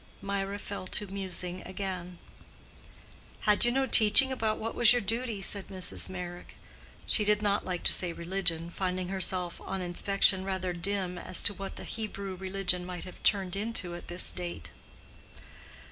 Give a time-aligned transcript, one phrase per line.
[0.19, 2.17] Mirah fell to musing again.
[3.41, 6.09] "Had you no teaching about what was your duty?" said Mrs.
[6.09, 6.55] Meyrick.
[7.05, 11.75] She did not like to say "religion"—finding herself on inspection rather dim as to what
[11.75, 14.71] the Hebrew religion might have turned into at this date.